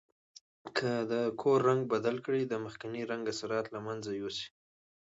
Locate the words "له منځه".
3.75-4.11